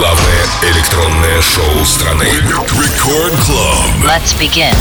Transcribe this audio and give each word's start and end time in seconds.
Главное 0.00 0.46
электронное 0.62 1.42
шоу 1.42 1.84
страны. 1.84 2.24
Record 2.24 3.34
Club. 3.44 4.04
Let's 4.04 4.32
begin. 4.38 4.74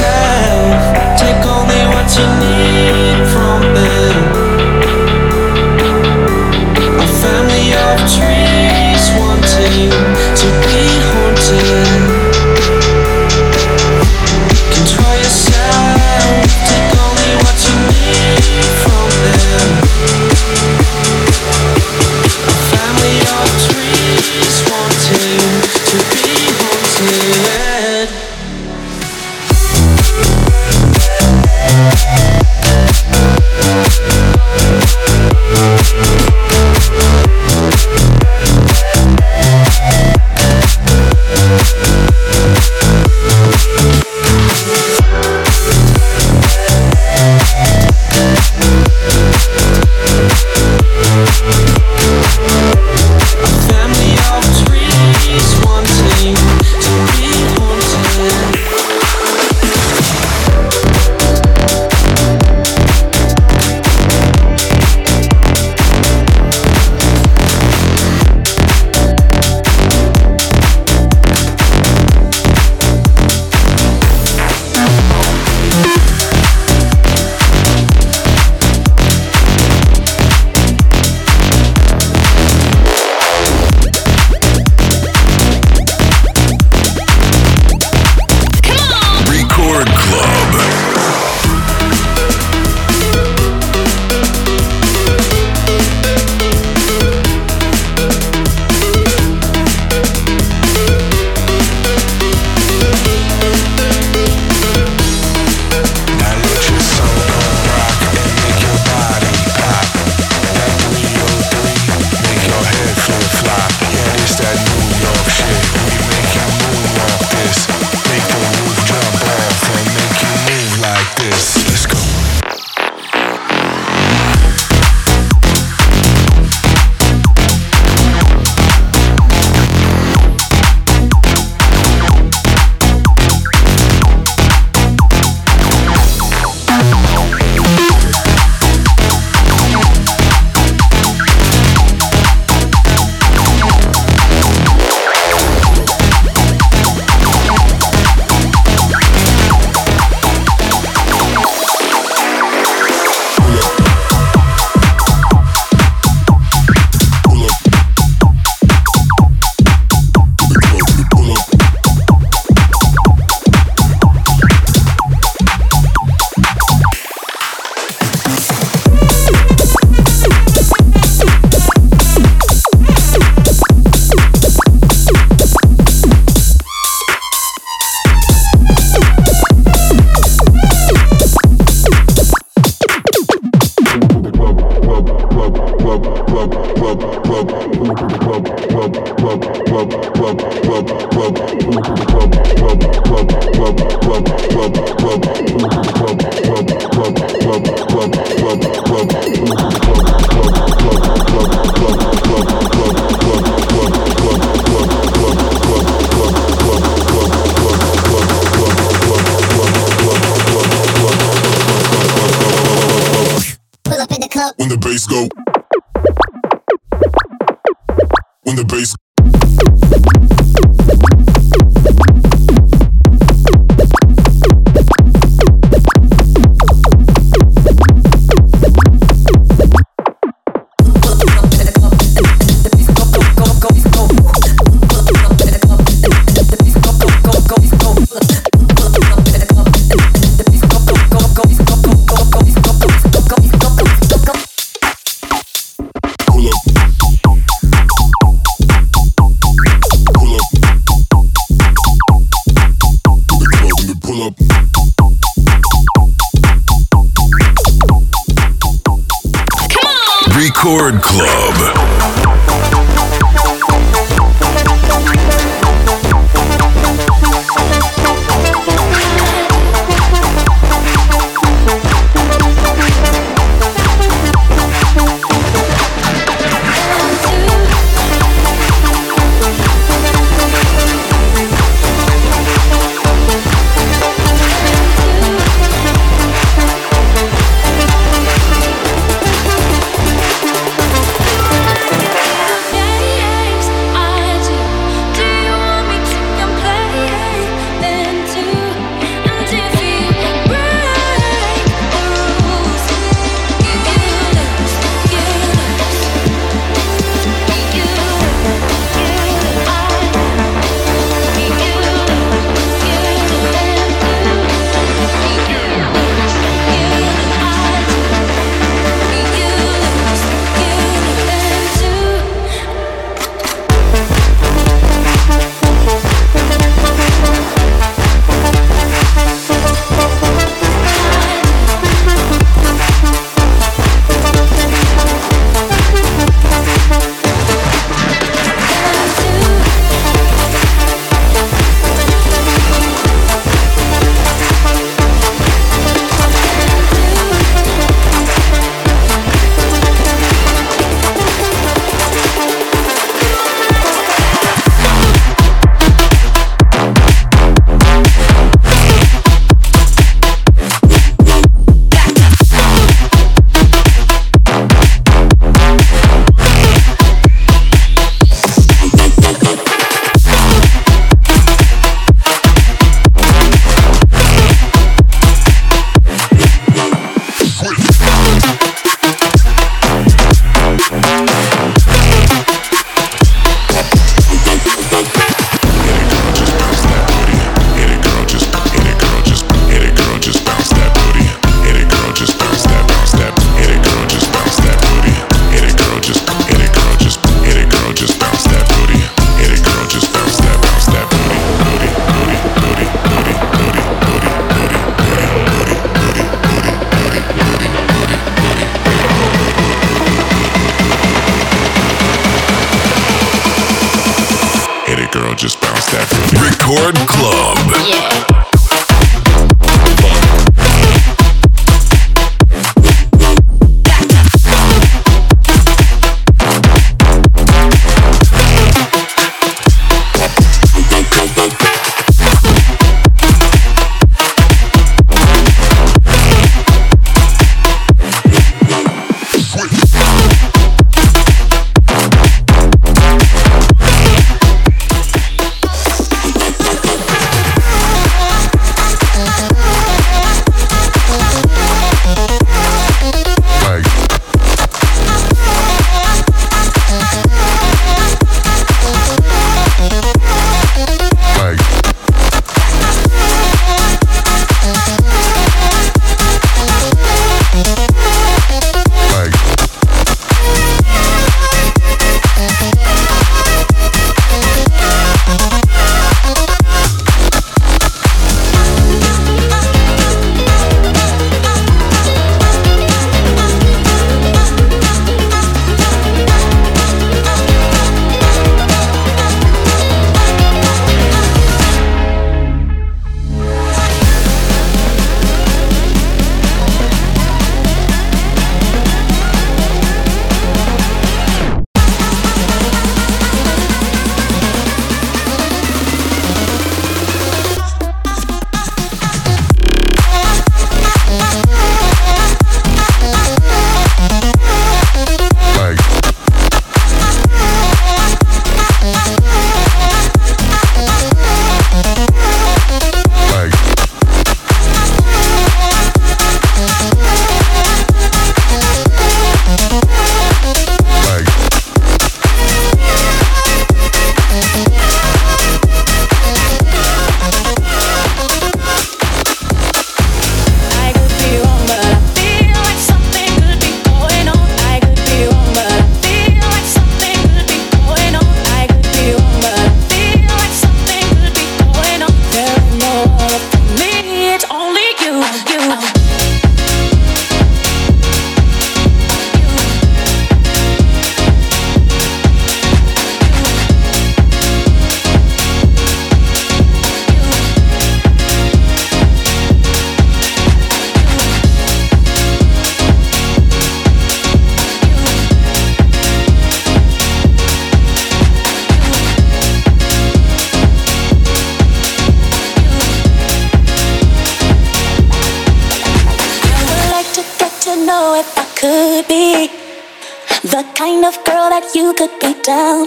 myself. 0.00 1.03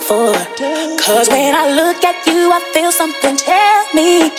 for. 0.07 0.31
Cause 1.03 1.27
when 1.27 1.53
I 1.53 1.67
look 1.75 1.99
at 2.03 2.25
you, 2.25 2.49
I 2.57 2.59
feel 2.73 2.91
something 2.91 3.35
tell 3.35 3.83
me 3.93 4.31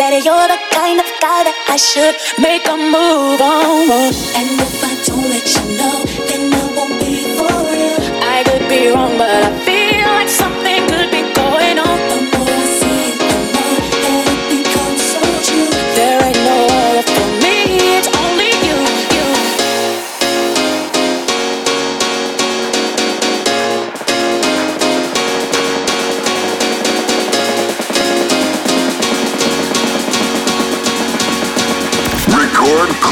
that 0.00 0.12
you're 0.24 0.48
the 0.48 0.60
kind 0.72 0.98
of 1.04 1.08
guy 1.20 1.40
that 1.44 1.58
I 1.68 1.76
should 1.76 2.16
make 2.40 2.64
a 2.64 2.76
move 2.76 3.40
on. 3.44 3.92
And 4.40 4.48
if 4.66 4.80
I 4.80 4.92
don't 5.04 5.28
let 5.28 5.46
you 5.52 5.64
know, 5.76 5.96
then 6.28 6.42
I 6.48 6.64
won't 6.76 6.96
be 6.98 7.28
for 7.36 7.56
real. 7.72 8.00
I 8.24 8.42
could 8.48 8.66
be 8.68 8.88
wrong, 8.88 9.18
but 9.18 9.28
I 9.28 9.52
feel 9.68 10.08
like 10.08 10.28
something. 10.28 10.63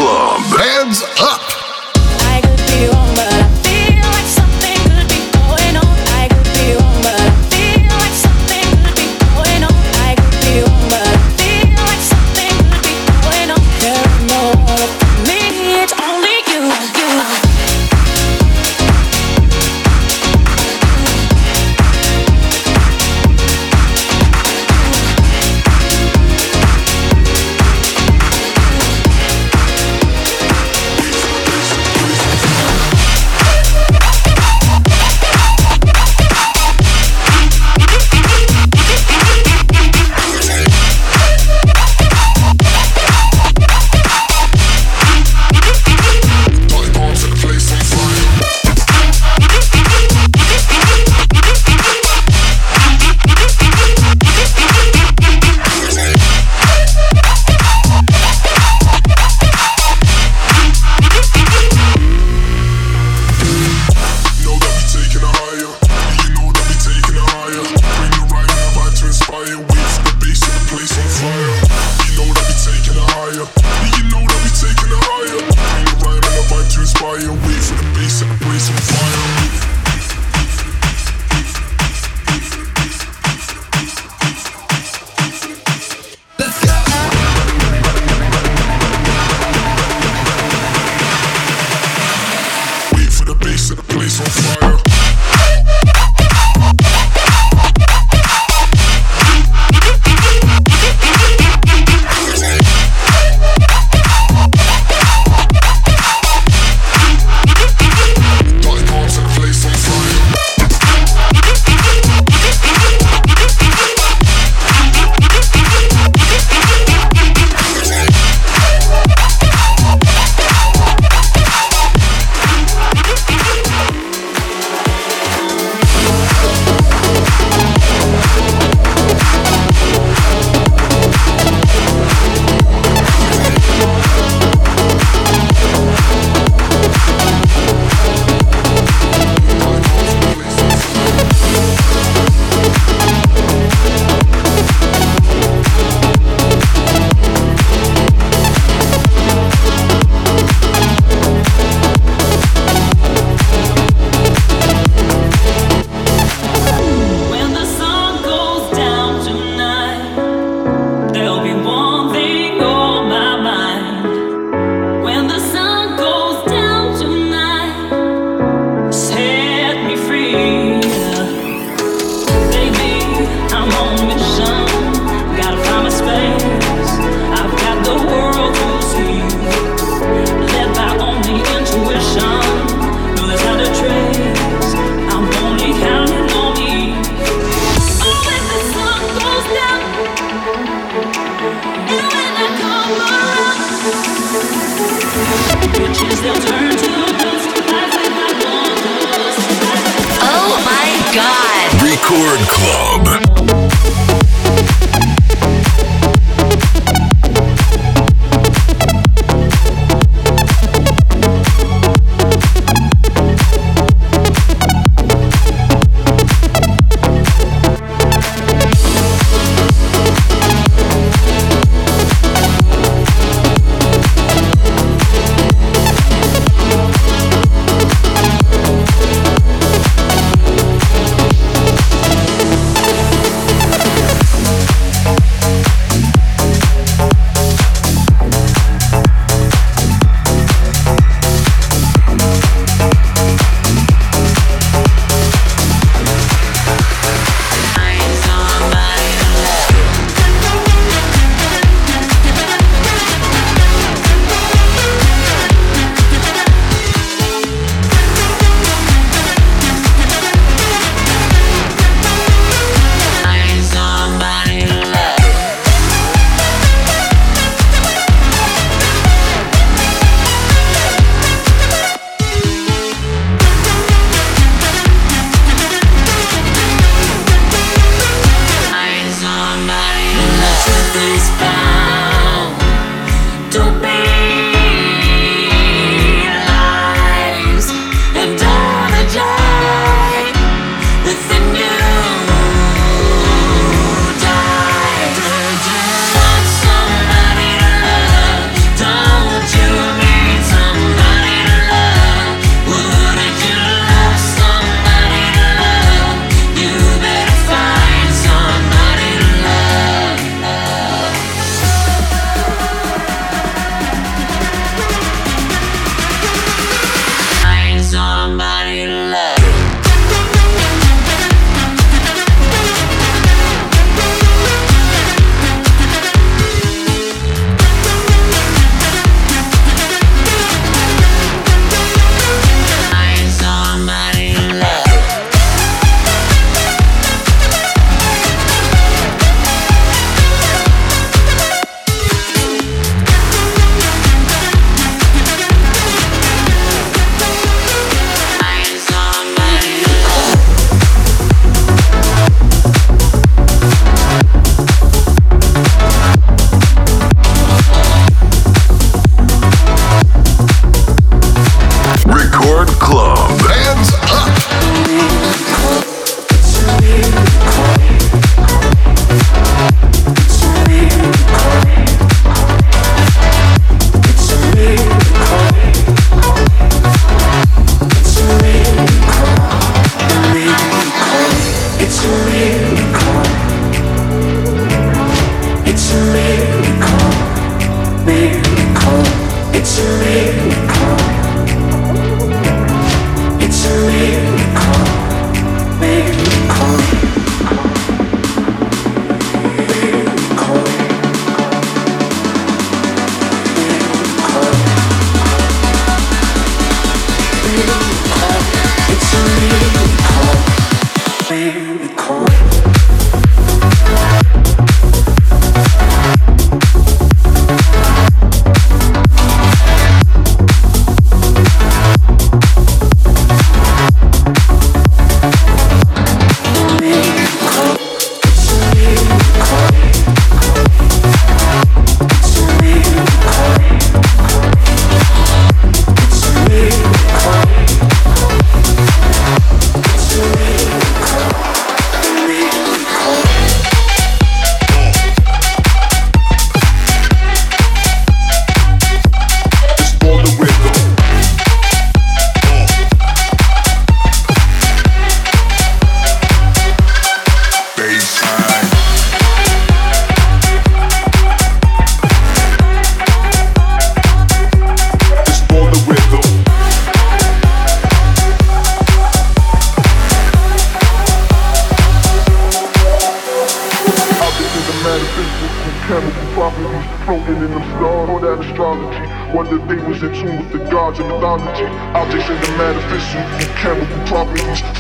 Club. 0.02 0.40
Hands 0.59 1.02
up. 1.21 1.51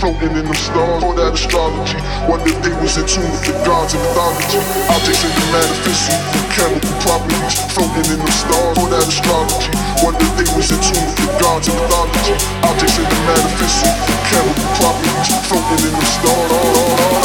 floating 0.02 0.34
in 0.34 0.42
the 0.42 0.58
stars. 0.58 0.98
All 1.06 1.14
that 1.14 1.30
astrology. 1.38 1.94
Wonder 2.26 2.50
if 2.50 2.58
they 2.58 2.74
was 2.82 2.98
in 2.98 3.06
tune 3.06 3.22
with 3.30 3.46
the 3.46 3.54
gods 3.62 3.94
and 3.94 4.02
mythology. 4.02 4.58
Objects 4.90 5.22
in 5.22 5.30
the 5.30 5.46
manifesting, 5.54 6.18
chemical 6.50 6.90
properties. 7.06 7.54
Floating 7.70 8.10
in 8.10 8.18
the 8.18 8.34
stars. 8.34 8.82
All 8.82 8.90
that 8.90 9.06
astrology. 9.06 9.70
Wonder 10.02 10.26
if 10.26 10.34
they 10.42 10.50
was 10.58 10.74
in 10.74 10.82
tune 10.82 11.06
with 11.06 11.22
the 11.22 11.30
gods 11.38 11.70
and 11.70 11.78
mythology. 11.78 12.34
Objects 12.66 12.98
in 12.98 13.06
the 13.06 13.18
manifesting, 13.30 13.94
chemical 14.26 14.66
properties. 14.74 15.30
Floating 15.46 15.86
in 15.86 15.94
the 15.94 16.06
stars. 16.18 17.22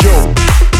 Just 0.00 0.73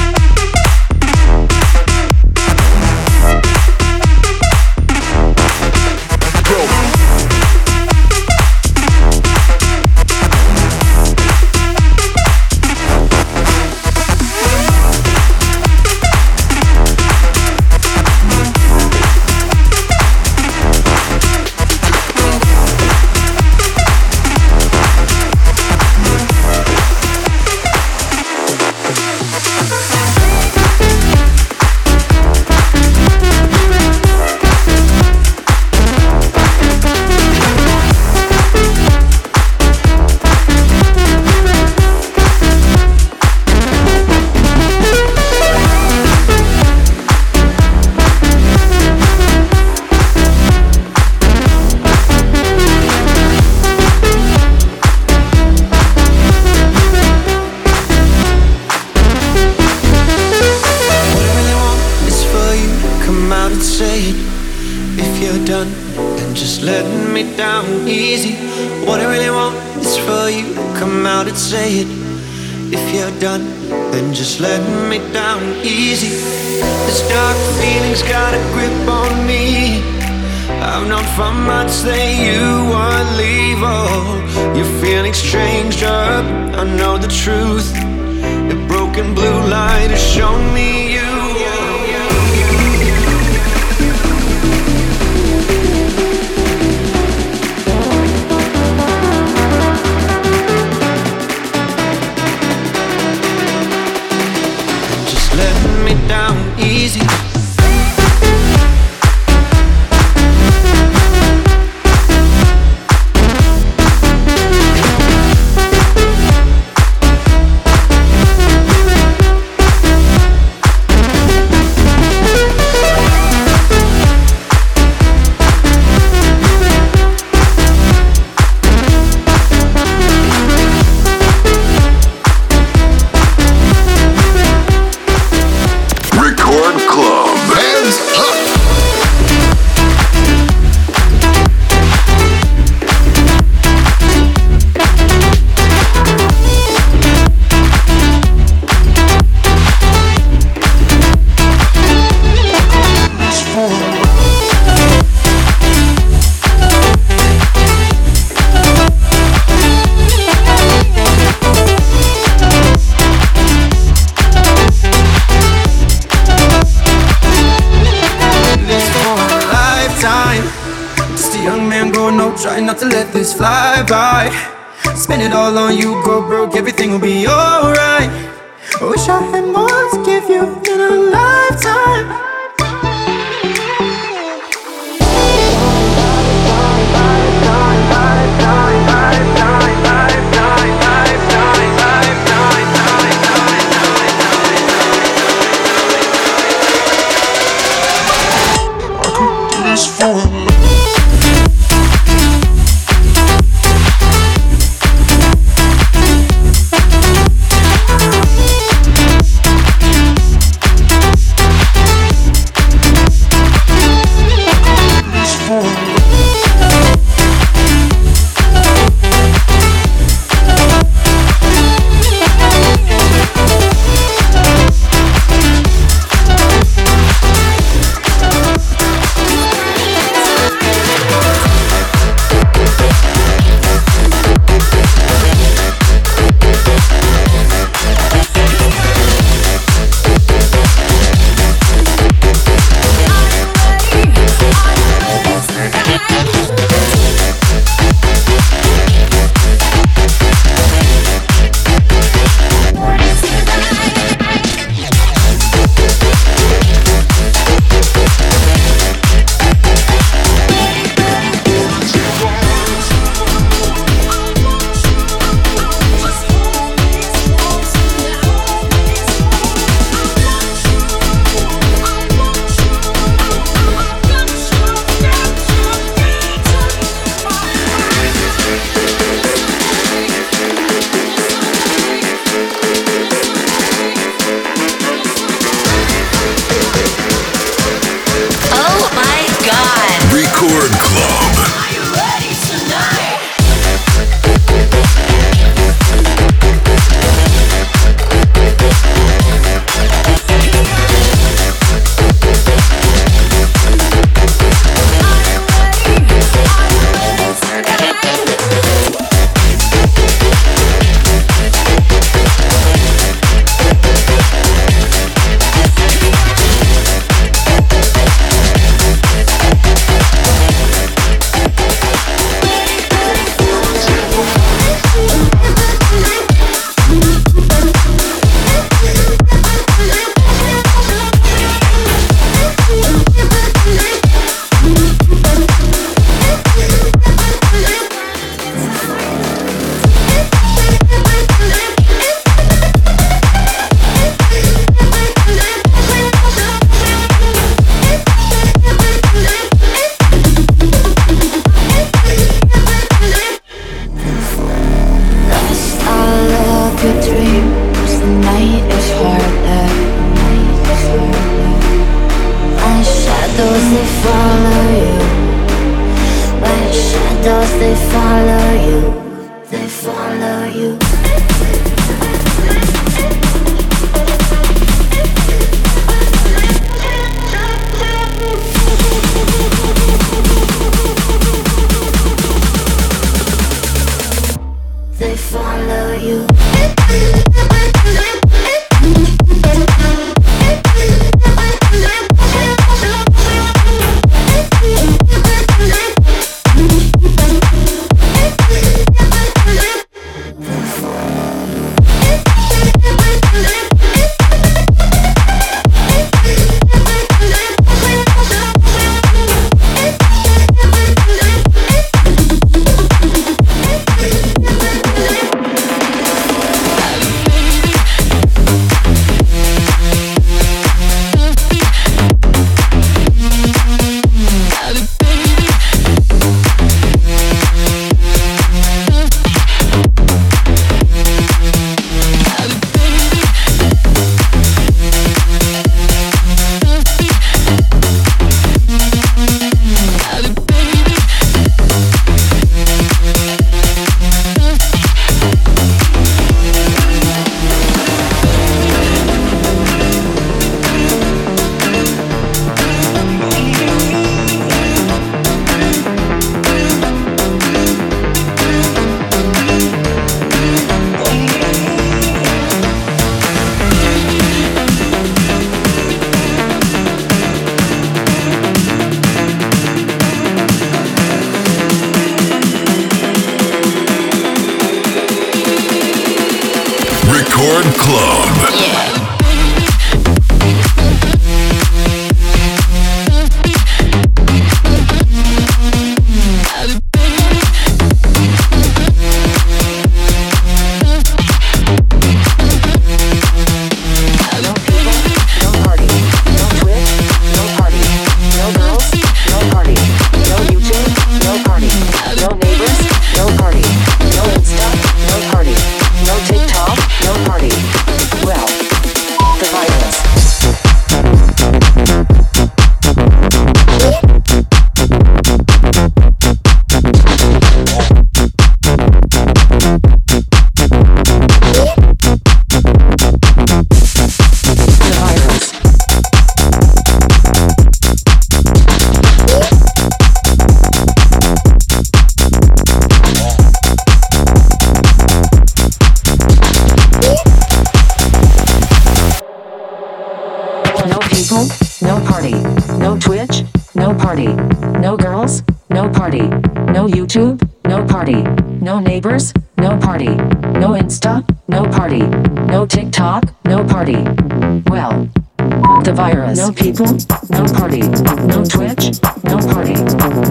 the 555.84 555.92
virus. 555.92 556.38
No 556.38 556.50
people, 556.50 556.86
no 557.28 557.44
party, 557.52 557.80
no 557.80 558.42
Twitch, 558.44 559.02
no 559.22 559.36
party, 559.36 559.74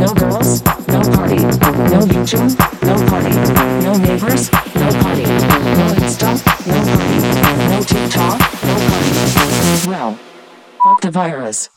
no 0.02 0.14
girls, 0.16 0.64
no 0.88 1.02
party, 1.14 1.38
no 1.94 2.00
YouTube, 2.10 2.58
no 2.82 2.96
party, 3.08 3.36
no 3.86 3.96
neighbors, 3.98 4.52
no 4.52 4.90
party, 5.04 5.24
no 5.24 5.94
Insta, 6.02 6.34
no 6.66 6.80
party, 6.90 7.18
no 7.70 7.84
TikTok, 7.84 8.40
no 8.66 8.74
party. 8.90 9.88
Well, 9.88 10.18
fuck 10.84 11.02
the 11.02 11.12
virus. 11.12 11.70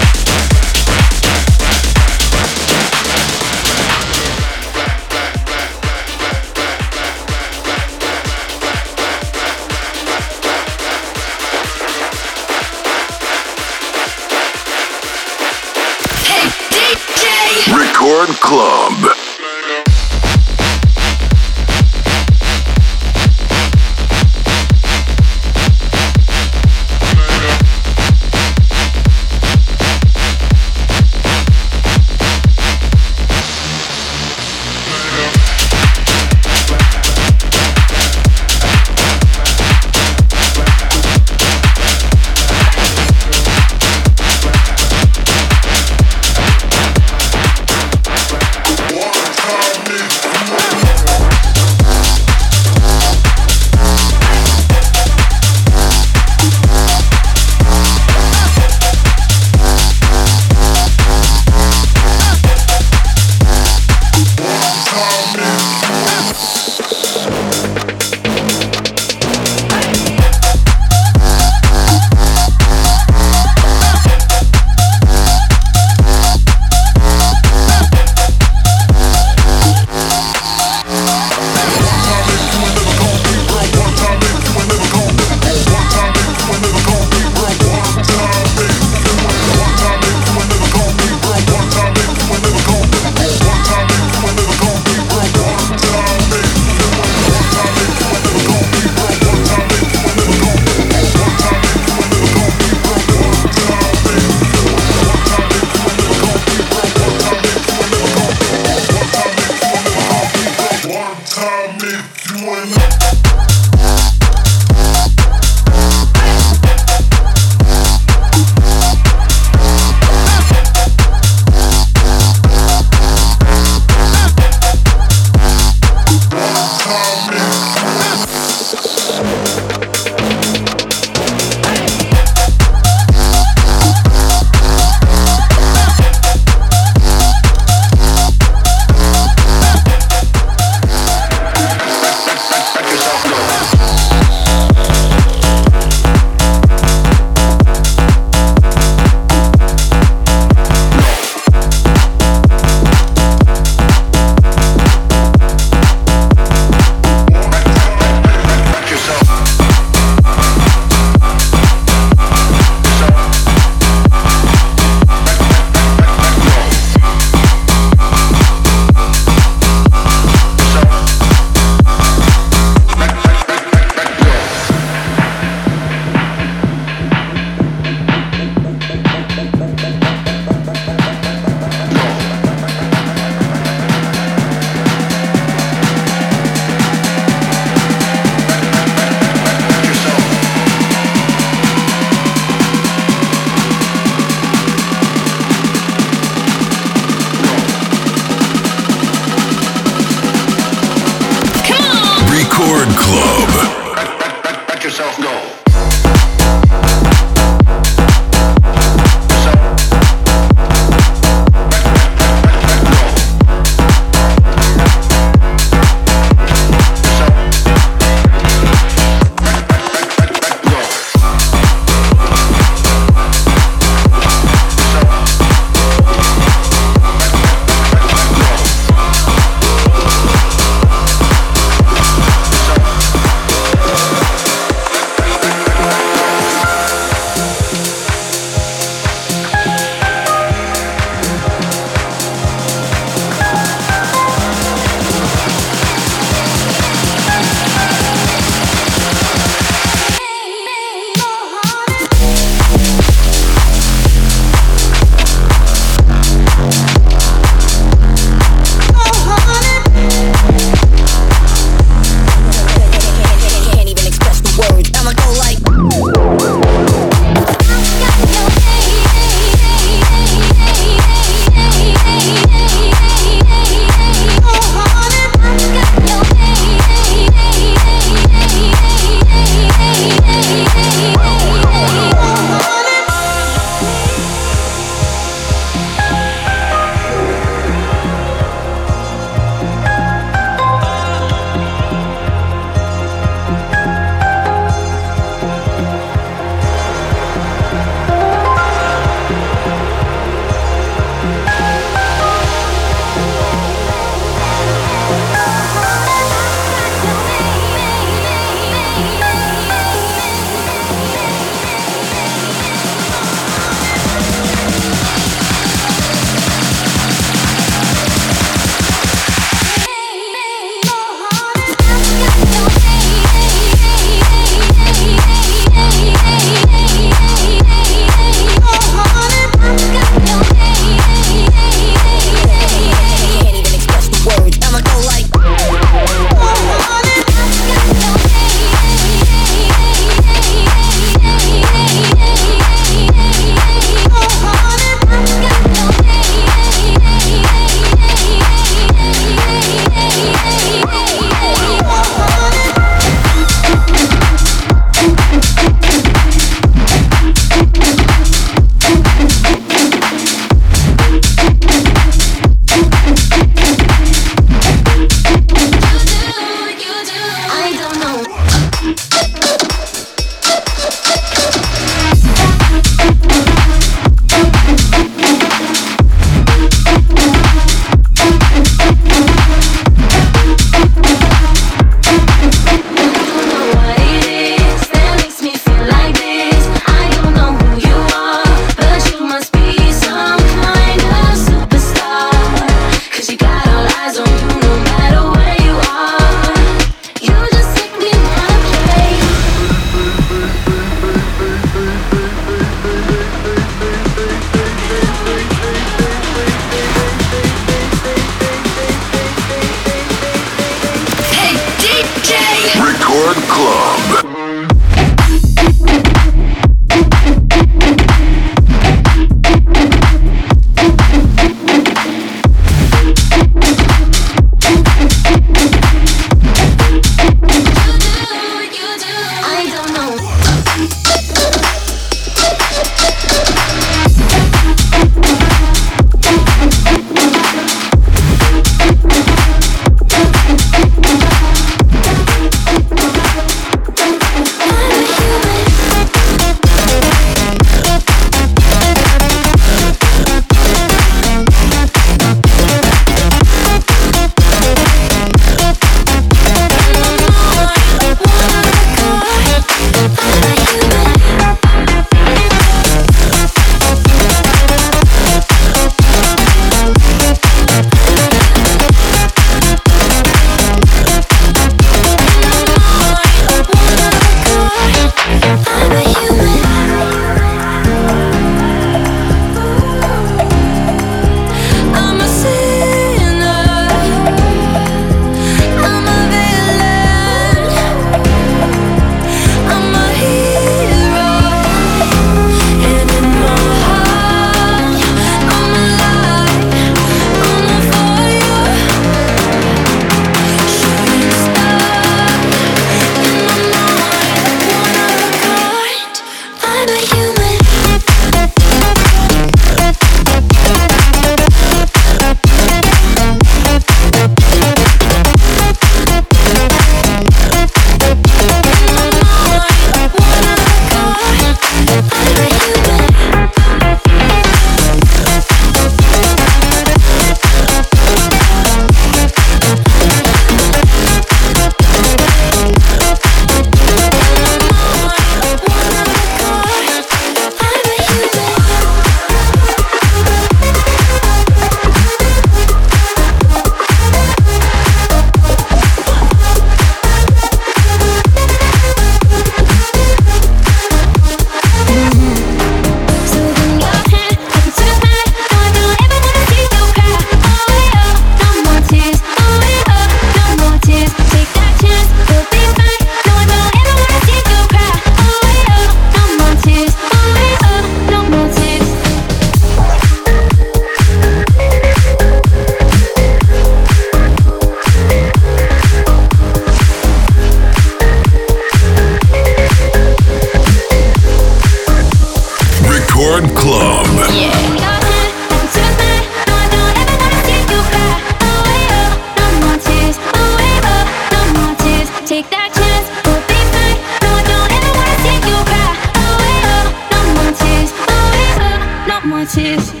París. 599.71 600.00